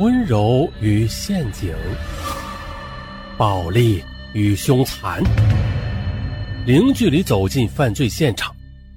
[0.00, 1.72] 温柔与陷阱，
[3.38, 5.22] 暴力与凶残，
[6.66, 8.52] 零距离走进犯罪现场，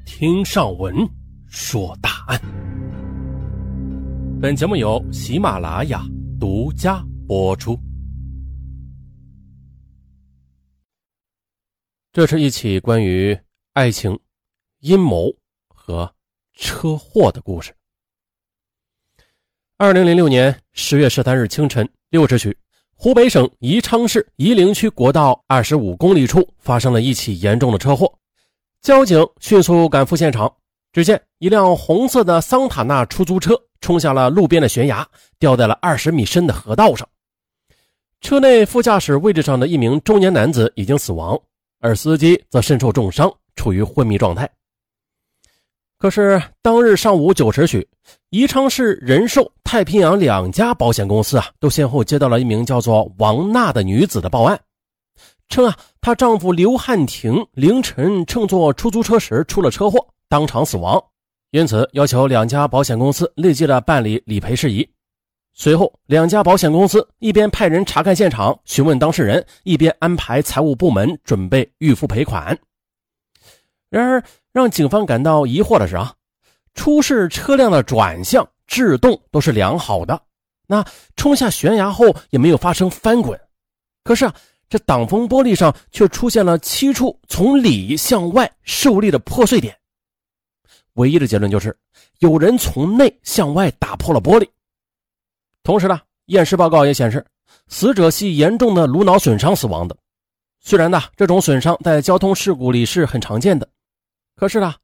[0.07, 1.07] 听上文
[1.45, 2.41] 说大案。
[4.41, 6.03] 本节目由喜马拉雅
[6.39, 7.77] 独家播出。
[12.11, 13.37] 这是一起关于
[13.73, 14.19] 爱情、
[14.79, 15.31] 阴谋
[15.67, 16.11] 和
[16.53, 17.71] 车祸的故事。
[19.79, 22.57] 二零零六年十月十三日清晨六时许，
[22.95, 28.11] 湖北省宜昌市夷陵区国道二十五公里处发生了一起严重的车祸。
[28.81, 30.51] 交警迅速赶赴现场，
[30.91, 35.07] 只见一辆红色的桑塔纳出租车冲下了路边的悬崖，
[35.37, 37.07] 掉在了二十米深的河道上。
[38.19, 41.39] 车内副驾驶位置上的一名中年男子已经死亡，
[41.81, 44.49] 而司机则身受重伤，处于昏迷状态。
[45.97, 47.87] 可是当日上午九时许，
[48.29, 54.59] 宜昌市人寿、太平洋两家保险公司啊，都先后接到了一名叫做王娜的女子的报案，
[55.49, 61.03] 称啊，她丈夫刘汉廷凌晨乘坐出租车时出了车祸，当场死亡，
[61.49, 64.87] 因此要求两家保险公司立即的办理理赔事宜。
[65.53, 72.55] 随后，两家保险公司一边派人查看现场询问当事人，一边安排财务部门准备预付赔款。
[73.89, 74.23] 然而，
[74.57, 76.11] 让警方感到疑惑的是啊，
[76.73, 80.19] 出事车辆的转向、制动都是良好的，
[80.65, 80.83] 那
[81.15, 83.39] 冲下悬崖后也没有发生翻滚。
[84.03, 84.33] 可是啊，
[84.67, 89.77] 这挡风玻璃上却出现了七处从里向外受力的破碎点。
[90.93, 91.77] 唯一的结论就是，
[92.17, 94.49] 有人从内向外打破了玻璃。
[95.61, 97.23] 同时呢，验尸报告也显示，
[97.67, 99.95] 死者系严重的颅脑损伤死亡的。
[100.61, 103.69] 虽然呢，这种损伤在交通事故里是很常见的。
[104.37, 104.75] 可是呢，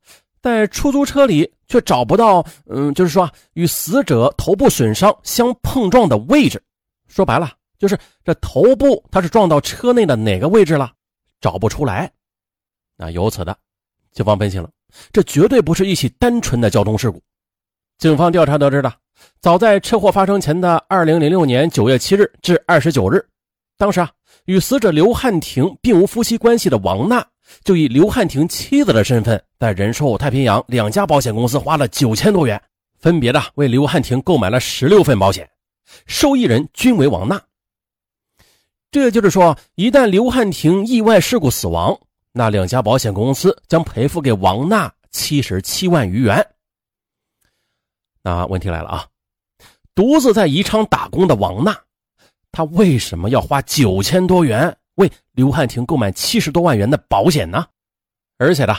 [0.41, 6.61] 在出租车里却找不到，嗯，就是说与死者头部损伤相碰撞的位置。
[7.07, 7.95] 说白了，就是
[8.25, 10.91] 这头部它是撞到车内的哪个位置了，
[11.39, 12.11] 找不出来。
[12.97, 13.55] 那由此的，
[14.11, 14.67] 警方分析了，
[15.11, 17.21] 这绝对不是一起单纯的交通事故。
[17.99, 18.91] 警方调查得知的，
[19.39, 23.23] 早在车祸发生前的二零零六年九月七日至二十九日，
[23.77, 24.09] 当时啊，
[24.45, 27.23] 与死者刘汉廷并无夫妻关系的王娜。
[27.63, 32.61] 就以刘汉廷妻子的身份，在人寿、太平洋两家保险公司花了九千多元，
[32.99, 35.49] 分别的为刘汉廷购买了十六份保险，
[36.05, 37.41] 受益人均为王娜。
[38.91, 41.99] 这就是说，一旦刘汉廷意外事故死亡，
[42.31, 46.45] 那两家保险公司将赔付给王娜七十七万余元。
[48.21, 49.07] 那问题来了啊，
[49.95, 51.77] 独自在宜昌打工的王娜，
[52.51, 54.77] 她为什么要花九千多元？
[54.95, 57.65] 为刘汉廷购买七十多万元的保险呢，
[58.37, 58.75] 而且呢，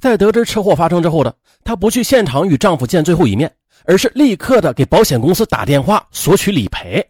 [0.00, 3.52] 在得知车祸发生之后的她不去现场与丈夫见最后一面，
[3.84, 7.04] 而是立刻的给保险公司打电话索取理赔，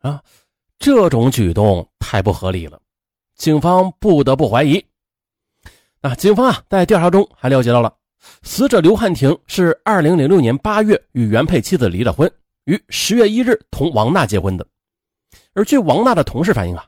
[0.00, 0.22] 啊，
[0.78, 2.78] 这种举动太不合理了，
[3.36, 4.84] 警方不得不怀疑。
[6.02, 7.92] 那警方啊，在调查中还了解到了，
[8.42, 12.30] 死者刘汉廷是二零零六年八月与原配妻子离了婚，
[12.64, 14.66] 于十月一日同王娜结婚的，
[15.54, 16.86] 而据王娜的同事反映啊。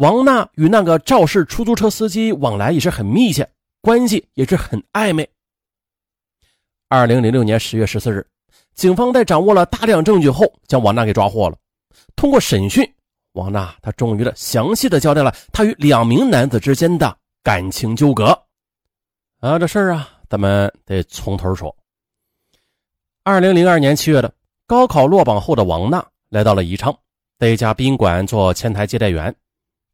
[0.00, 3.46] 王娜与那个肇事出租车司机往来也是很密切，
[3.82, 5.28] 关系也是很暧昧。
[6.88, 8.26] 二零零六年十月十四日，
[8.74, 11.58] 警方在掌握了大量证据后，将王娜给抓获了。
[12.16, 12.82] 通过审讯，
[13.32, 18.28] 王娜她终于的详细的交代了她与两名男子之间的感情纠葛。
[19.40, 21.76] 啊，这事儿啊，咱们得从头说。
[23.22, 24.32] 二零零二年七月的
[24.66, 26.98] 高考落榜后的王娜来到了宜昌，
[27.38, 29.36] 在一家宾馆做前台接待员。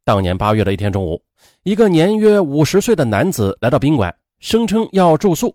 [0.07, 1.21] 当年八月的一天中午，
[1.63, 5.53] 一个年约五十岁的男子来到宾馆，声称要住宿。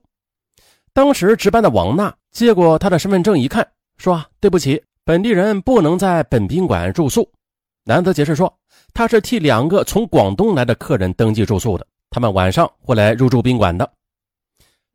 [0.92, 7.26] 当时值班的王娜接过他的身份证一看，说：“对不起，本地人不能在本宾馆住宿。”
[7.86, 8.54] 男子解释说
[8.92, 13.90] ：“他是替两个从广东来的客人登记住宿的，他们晚上会来入住宾馆的。”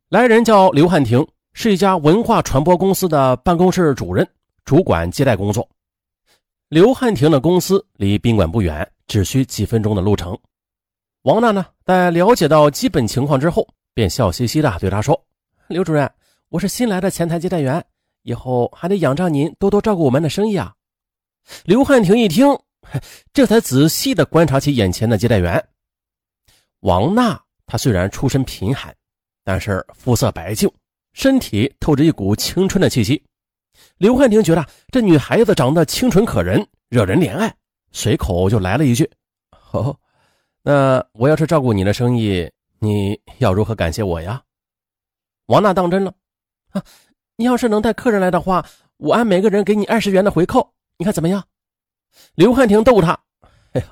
[0.08, 4.24] 来人叫刘汉廷，是一家文化传播公司的办公室主任，
[4.64, 5.68] 主管接待工作。
[6.68, 8.88] 刘汉廷的公司离宾馆不远。
[9.08, 10.38] 只需几分钟的路程，
[11.22, 15.18] 王娜呢，在了解到基本情况之后，便笑嘻嘻的对他说
[15.66, 16.08] ：“刘主任，
[16.50, 17.82] 我是新来的前台接待员，
[18.22, 20.74] 以后还得仰仗您多多照顾我们的生意啊。”
[21.64, 22.46] 刘汉廷一听，
[23.32, 25.68] 这才仔细的观察起眼前的接待员
[26.80, 27.40] 王娜。
[27.66, 28.94] 她虽然出身贫寒，
[29.42, 30.70] 但是肤色白净，
[31.14, 33.22] 身体透着一股青春的气息。
[33.96, 37.54] 刘汉廷觉得这女孩子长得清纯可人，惹人怜爱。
[37.98, 39.10] 随口就来了一句
[39.72, 39.98] ：“哦，
[40.62, 42.48] 那我要是照顾你的生意，
[42.78, 44.40] 你要如何感谢我呀？”
[45.46, 46.14] 王娜当真了
[46.70, 46.80] 啊！
[47.34, 48.64] 你要是能带客人来的话，
[48.98, 51.44] 我按每个人给你二十元的回扣，你看怎么样？
[52.36, 53.18] 刘汉廷逗他
[53.74, 53.88] ：“哎呀，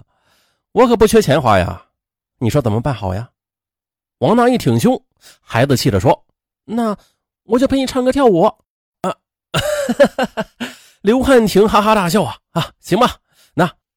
[0.71, 1.85] 我可不缺钱花呀，
[2.39, 3.29] 你说怎么办好呀？”
[4.19, 5.03] 王娜一挺胸，
[5.41, 6.25] 孩子气的说
[6.65, 6.97] ：“那
[7.43, 8.45] 我就陪你唱歌跳舞。”
[9.03, 9.17] 啊，
[11.03, 13.17] 刘汉廷哈哈大笑啊啊，行吧，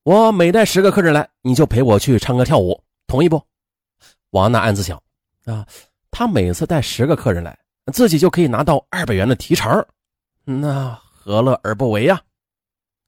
[0.03, 3.41] 我每带十个客人来，你就陪我去唱歌跳舞，同意不？
[4.31, 5.01] 王娜暗自想
[5.45, 5.65] 啊，
[6.09, 7.57] 他每次带十个客人来，
[7.91, 9.85] 自己就可以拿到二百元的提成，
[10.45, 12.21] 那何乐而不为呀？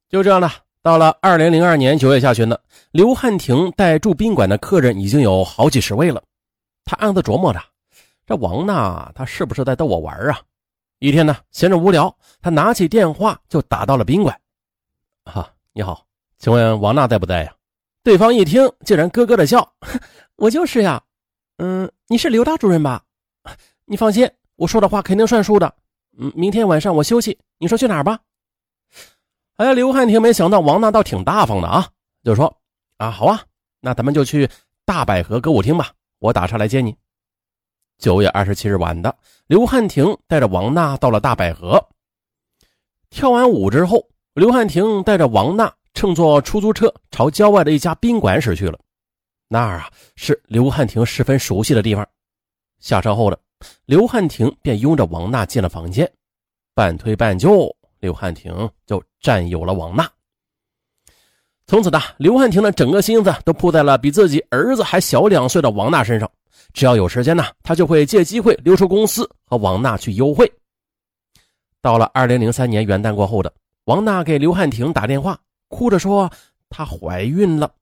[0.08, 0.52] 就这样了。
[0.82, 2.58] 到了二零零二年九月下旬呢，
[2.90, 6.20] 刘汉廷带住宾馆的客人已经有好几十位了。
[6.84, 7.62] 他暗自琢磨着，
[8.26, 10.40] 这王娜她是不是在逗我玩啊？
[10.98, 14.36] 一天呢，闲着无聊，他拿起电话就打到了宾馆。
[15.22, 16.04] 啊，你好，
[16.42, 17.54] 请问王娜在不在呀？
[18.02, 19.72] 对方一听，竟然咯咯的笑
[20.34, 21.00] ：“我就是呀。
[21.58, 23.00] 嗯，你是刘大主任吧？
[23.84, 25.72] 你放心，我说的话肯定算数的。
[26.18, 28.18] 嗯，明天晚上我休息，你说去哪儿吧？”
[29.54, 31.86] 哎，刘汉庭没想到王娜倒挺大方的啊，
[32.24, 32.52] 就说
[32.98, 33.40] ：“啊，好啊，
[33.78, 34.50] 那咱们就去
[34.84, 36.96] 大百合歌舞厅吧。”我打车来接你。
[37.98, 39.16] 九月二十七日晚的，
[39.46, 41.88] 刘汉庭带着王娜到了大百合。
[43.10, 48.76] 跳完舞之后，刘汉庭带着王娜乘坐出租车朝郊外的一家宾馆驶去了。
[49.46, 52.04] 那儿啊，是刘汉廷十分熟悉的地方。
[52.80, 53.38] 下车后的
[53.84, 56.10] 刘汉廷便拥着王娜进了房间，
[56.74, 60.10] 半推半就，刘汉廷就占有了王娜。
[61.68, 66.28] 从此呢，刘汉廷的整个心思都扑在了比自己儿子还小两岁的王娜身上。
[66.72, 70.52] 只要有时间呢，他就会借机会溜出公司和王娜去幽会。
[71.80, 73.54] 到了二零零三年元旦过后的，
[73.84, 75.38] 王娜给刘汉廷打电话，
[75.72, 76.30] 哭着说
[76.68, 77.74] 她怀孕了。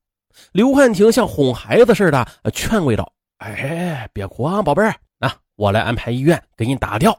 [0.53, 7.15] 刘汉廷像哄孩子似的劝慰道：“哎，别哭啊，宝贝儿，啊，我来安排医院给你打掉。”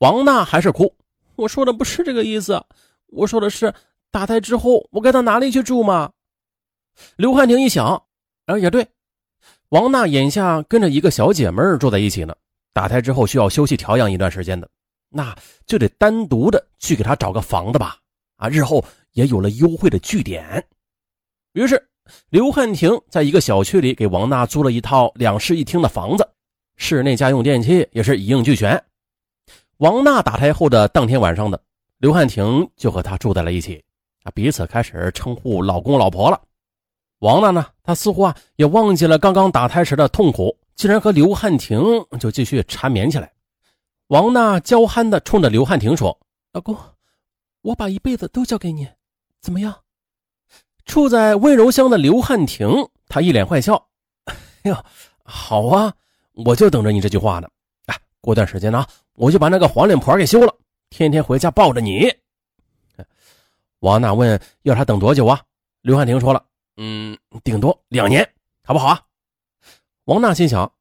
[0.00, 0.92] 王娜还是哭
[1.36, 2.64] ：“我说的不是这个意思，
[3.08, 3.72] 我说的是。”
[4.08, 6.10] 打胎之后，我该到哪里去住吗？
[7.16, 8.02] 刘汉廷一想，
[8.46, 8.86] 啊，也对，
[9.68, 12.34] 王娜眼下跟着一个小姐妹住在一起呢。
[12.72, 14.66] 打胎之后需要休息调养一段时间的，
[15.10, 15.36] 那
[15.66, 17.98] 就得单独的去给她找个房子吧。
[18.36, 20.64] 啊，日后也有了优惠的据点。
[21.52, 21.88] 于是，
[22.30, 26.28] 刘汉廷在一个小区里给王娜租了一套两室一厅的房子，
[26.76, 28.80] 室内家用电器也是一应俱全。
[29.78, 31.60] 王娜打胎后的当天晚上的，
[31.98, 33.82] 刘汉廷就和她住在了一起。
[34.22, 36.40] 啊彼此开始称呼老公老婆了。
[37.20, 37.66] 王娜呢？
[37.82, 41.80] 她似乎啊也忘记了刚刚打胎时的痛苦，竟然和刘汉廷
[42.20, 43.32] 就继续缠绵起来。
[44.08, 46.18] 王娜娇憨的冲着刘汉廷说
[46.52, 46.76] ：“老公，
[47.66, 48.88] 我把一辈子都交给你，
[49.40, 49.74] 怎么样？”
[50.86, 52.68] 处在温柔乡的刘汉庭，
[53.08, 53.88] 他一脸坏笑
[54.62, 54.84] ：“哎呀，
[55.24, 55.92] 好啊，
[56.44, 57.48] 我就等着你这句话呢。
[57.86, 60.54] 哎，过段时间呢，我就把那个黄脸婆给休了，
[60.90, 62.08] 天天回家抱着你。”
[63.80, 65.42] 王娜问：“要他等多久啊？”
[65.82, 66.44] 刘汉庭说了
[66.78, 68.28] ：“嗯，顶多两年，
[68.62, 69.00] 好不好啊？”
[70.06, 70.72] 王娜心想：“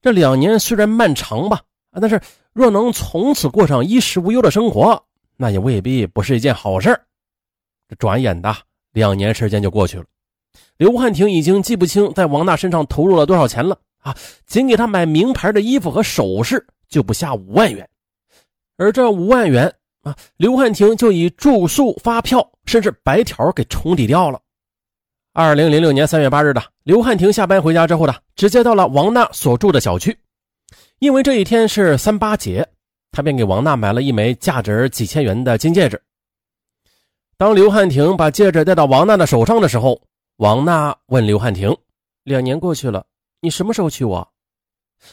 [0.00, 2.18] 这两年虽然漫长吧，啊，但是
[2.54, 5.04] 若能从此过上衣食无忧的生活，
[5.42, 6.96] 那也未必不是一件好事
[7.88, 8.56] 这转眼的
[8.92, 10.04] 两年时间就过去了，
[10.76, 14.16] 刘汉廷已经记不清在王娜身上投入了多少钱了啊！
[14.46, 17.88] 仅给她买名牌的衣服和首饰就不下五万元，
[18.76, 19.74] 而这五万元。
[20.02, 24.40] 啊，刘汉廷就以住宿、发票甚至白条给冲抵掉了。
[25.32, 30.16] 二零零六年三月八日的，刘汉廷下班回家之后呢，直接到了王娜所住的小区，
[31.00, 32.68] 因为这一天是三八节，
[33.12, 36.02] 他便给王娜买了一枚价值几千元的金戒指。
[37.36, 40.00] 当刘汉廷把戒指戴到王娜的手上的时候，
[40.36, 41.76] 王娜问刘汉廷
[42.24, 43.06] ：“两年过去了，
[43.40, 44.26] 你什么时候娶我？”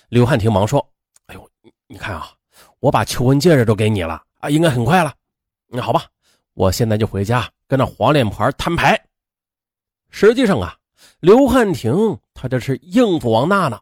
[0.09, 0.83] 刘汉廷忙说
[1.27, 1.49] ：“哎呦，
[1.87, 2.31] 你看啊，
[2.79, 5.13] 我把求婚戒指都给你了。”啊，应该很快了。
[5.67, 6.05] 那好吧，
[6.53, 8.99] 我现在就回家跟那黄脸婆摊牌。
[10.09, 10.77] 实际上啊，
[11.19, 13.79] 刘汉廷他这是应付王娜呢。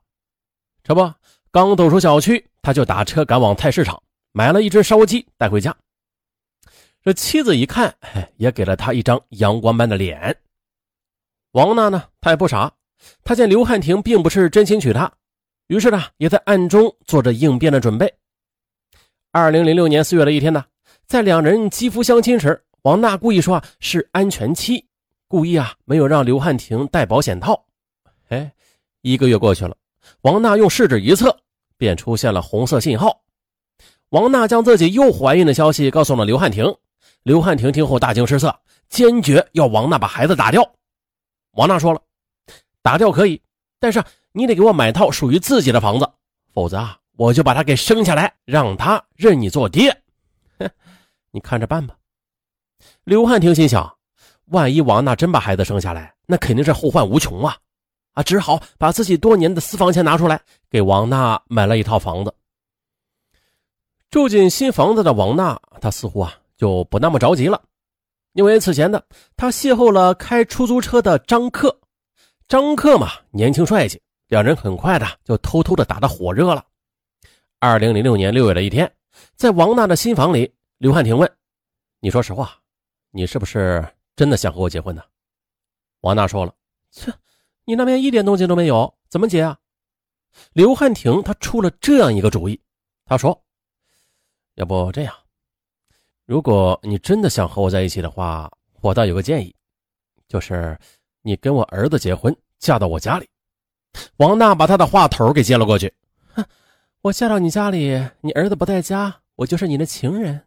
[0.83, 1.13] 这不，
[1.51, 4.01] 刚走出小区，他就打车赶往菜市场，
[4.37, 5.75] 买了一只烧鸡带回家。
[7.03, 7.91] 这妻子一看，
[8.35, 10.37] 也给了他一张阳光般的脸。
[11.53, 12.71] 王娜呢，她也不傻，
[13.23, 15.11] 她见刘汉廷并不是真心娶她，
[15.69, 18.13] 于是呢，也在暗中做着应变的准备。
[19.31, 20.63] 二零零六年四月的一天呢，
[21.07, 24.85] 在两人肌肤相亲时，王娜故意说是安全期，
[25.27, 27.65] 故意啊没有让刘汉廷戴保险套。
[28.27, 28.53] 哎，
[29.01, 29.75] 一个月过去了，
[30.21, 31.35] 王娜用试纸一测，
[31.75, 33.19] 便出现了红色信号。
[34.09, 36.65] 王娜将自己又怀孕的消息告诉了刘汉廷，
[37.23, 38.57] 刘汉廷听后大惊失色，
[38.89, 40.63] 坚决要王娜把孩子打掉。
[41.51, 42.01] 王娜说了，
[42.81, 43.41] 打掉可以，
[43.79, 46.09] 但是你得给我买套属于自己的房子，
[46.53, 46.97] 否则啊。
[47.17, 49.89] 我就把他给生下来，让他认你做爹，
[50.59, 50.69] 哼，
[51.31, 51.95] 你看着办吧。
[53.05, 53.91] 刘汉廷心想，
[54.45, 57.57] 万一王娜真把孩子生下来，那肯定是后患无穷啊！
[58.13, 62.31] 啊，只好把自己多年的私房钱拿出来，给王娜买了一套房子。
[64.09, 67.61] 住进新房子的王娜，她似乎啊就不那么着急了，
[68.33, 69.01] 因为此前呢，
[69.35, 71.77] 她邂逅了开出租车的张克。
[72.47, 76.65] 张克嘛，年轻帅气，两人很快的就偷偷的打得火热了。
[77.59, 78.89] 二零零六年六月的一天，
[79.35, 81.29] 在王娜的新房里，刘汉廷问
[81.99, 82.57] ：“你说实话，
[83.11, 83.85] 你是不是
[84.15, 85.03] 真的想和我结婚呢？”
[86.01, 86.53] 王娜说了
[86.91, 87.11] ：“切，
[87.65, 89.57] 你那边一点动静都没有，怎么结啊？”
[90.53, 92.61] 刘汉廷他出了这样一个主意，
[93.03, 93.43] 他说
[94.57, 95.15] ：“要不这样，
[96.25, 99.55] 如果你真的想和我在一起的话，我倒有个建议，
[100.27, 100.77] 就是。”
[101.23, 103.29] 你跟我儿子结婚，嫁到我家里。
[104.15, 105.93] 王娜把他的话头给接了过去。
[106.33, 106.45] 哼，
[107.01, 110.41] 我嫁到你家里，你儿子不在家，我就是你的情人。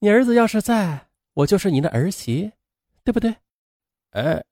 [0.00, 2.50] 你儿子要是在，我就是你的儿媳，
[3.04, 3.36] 对不对？
[4.10, 4.42] 哎，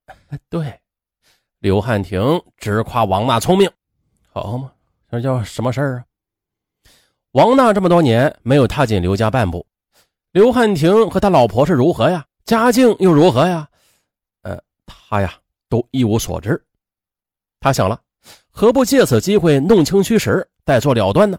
[0.48, 0.78] 对。
[1.58, 3.68] 刘汉廷直夸王娜聪明，
[4.30, 4.72] 好嘛，
[5.10, 6.06] 这叫什么事儿啊？
[7.34, 9.66] 王娜这么多年没有踏进刘家半步，
[10.30, 12.24] 刘汉廷和他老婆是如何呀？
[12.44, 13.68] 家境又如何呀？
[14.42, 15.34] 呃他呀，
[15.68, 16.62] 都一无所知。
[17.58, 18.00] 他想了，
[18.50, 21.36] 何不借此机会弄清虚实，再做了断呢？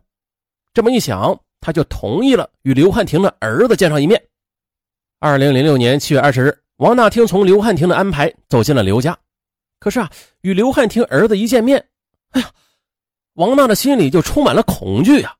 [0.74, 4.22] 这么一想，他就同意了与刘汉廷的儿子见上一面。
[5.20, 9.18] 二零零六年七月二十日，王娜听从刘汉廷的安排，走进了刘家。
[9.80, 10.12] 可是啊，
[10.42, 11.88] 与刘汉廷儿子一见面，
[12.32, 12.52] 哎呀，
[13.36, 15.34] 王娜的心里就充满了恐惧呀。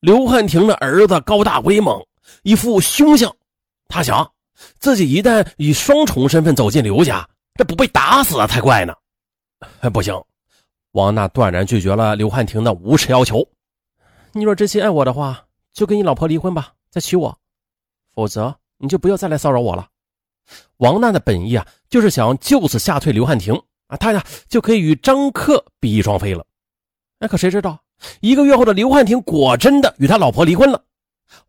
[0.00, 2.04] 刘汉廷的儿子高大威猛，
[2.42, 3.34] 一副凶相，
[3.88, 4.30] 他想。
[4.78, 8.94] 自己一旦以双重身份走进刘家，这不被打死了才怪呢！
[9.92, 10.18] 不行，
[10.92, 13.46] 王娜断然拒绝了刘汉廷的无耻要求。
[14.32, 17.36] 你若真心爱我的话，就跟你老婆离婚吧，再娶我；
[18.14, 19.86] 否则，你就不要再来骚扰我了。
[20.78, 23.54] 王娜的本意啊，就是想就此吓退刘汉廷
[23.88, 26.46] 啊，他呀就可以与张克比翼双飞了。
[27.18, 27.78] 哎，可谁知道，
[28.20, 30.82] 一个月后的刘汉庭果真的与他老婆离婚了。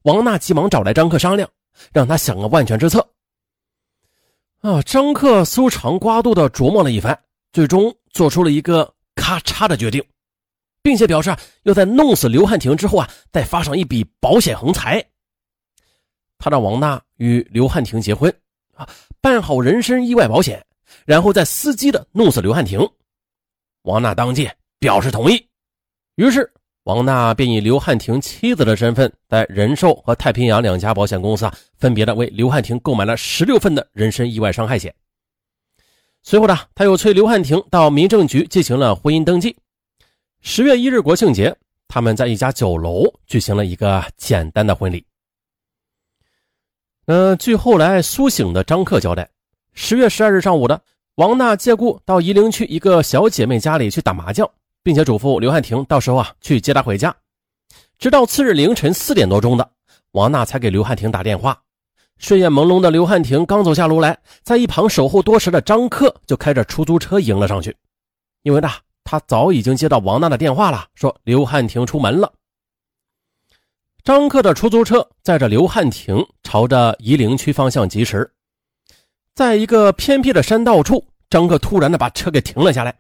[0.04, 1.50] 王娜急忙找来张克商量。
[1.94, 3.08] 让他想个万全之策。
[4.62, 7.16] 啊，张克搜肠刮肚的琢磨了一番，
[7.54, 10.04] 最终做出了一个咔嚓的决定，
[10.82, 15.06] 并且表示要在弄死刘汉庭之后啊，再发上一笔保险横财。
[16.40, 18.34] 他让王娜与刘汉庭结婚，
[18.74, 18.90] 啊，
[19.22, 20.66] 办好人身意外保险，
[21.06, 22.80] 然后再伺机的弄死刘汉庭。
[23.84, 24.50] 王娜当即
[24.80, 25.48] 表示同意，
[26.18, 26.52] 于是。
[26.84, 34.96] 王娜便以刘汉廷妻子的身份，在人寿和太平洋两家保险公司啊，分别的为刘汉廷购买了十六份的人身意外伤害险。
[36.24, 39.54] 随后呢，他又催刘汉廷到民政局进行了婚姻登记。
[40.40, 41.54] 十月一日国庆节，
[41.90, 45.06] 他们在一家酒楼举行了一个简单的婚礼。
[47.08, 49.30] 嗯，据后来苏醒的张克交代，
[49.74, 50.82] 十月十二日上午的，
[51.16, 54.50] 王娜借故到夷陵区一个小姐妹家里去打麻将。
[54.88, 57.14] 并且嘱咐刘汉廷到时候啊去接他回家。
[58.00, 59.70] 直到次日凌晨四点多钟的，
[60.12, 61.62] 王娜才给刘汉廷打电话。
[62.20, 67.76] 睡眼朦胧的刘汉廷刚走下楼来，在一旁守候多时的张克就开着出租车迎了上去。
[68.44, 68.70] 因为呢，
[69.04, 72.32] 他早已经接到王娜的电话了，说刘汉廷出门了。
[74.06, 78.32] 张克的出租车载着刘汉廷朝着夷陵区方向疾驰，
[79.36, 82.98] 在一个偏僻的山道处，张克突然的把车给停了下来。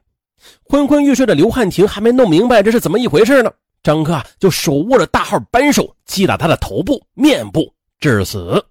[0.63, 3.51] 昏昏欲睡的刘汉廷还没弄明白这是怎么一回事呢，
[3.84, 8.65] 张克啊就手握着大号扳手击打他的头部、面部，致死。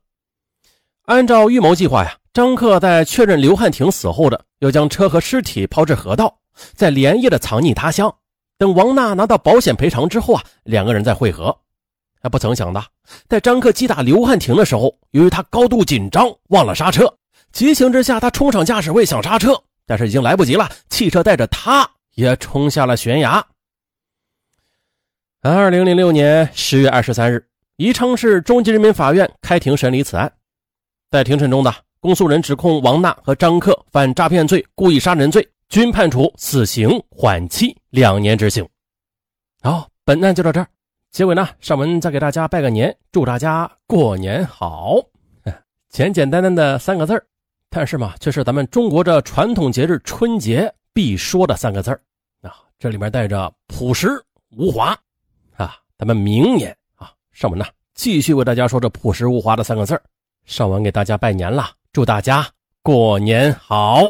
[1.06, 6.38] 按照预谋计划呀，张克在确认刘汉廷死后的，要将车和尸体抛至河道，
[6.74, 8.12] 再连夜的藏匿他乡。
[8.58, 11.56] 等王娜拿到保险赔偿之后啊，两个人再会合。
[12.20, 12.82] 还不曾想的，
[13.28, 17.14] 在张克击打刘汉廷的时候，由于他高度紧张，忘了刹车，
[17.52, 19.62] 急情之下，他冲上驾驶位想刹车。
[19.86, 23.46] 但是已经来不及了，汽车带着他也冲下了悬崖。
[25.42, 30.32] 二零零六年十月二十三日，宜昌市中级人民法院开庭审理此案。
[31.08, 38.68] 在庭审中的公诉人指控王娜和张克犯诈骗罪、故意杀人罪，均判处死刑缓期两年执行。
[39.62, 40.66] 好，本案就到这儿。
[41.12, 44.96] 结尾呢，上文再给大家拜个年，祝大家过年好。
[45.88, 47.24] 简简单单的三个字儿。
[47.68, 51.90] 但是嘛，却是咱们中国这传统节日春节必说的三个字
[52.42, 54.08] 啊，这里面带着朴实
[54.50, 54.96] 无华
[55.56, 55.76] 啊。
[55.98, 60.00] 咱们明年啊，上文呢继续为大家说这朴实无华的三个字
[60.44, 62.46] 上文给大家拜年了，祝大家
[62.82, 64.02] 过年好。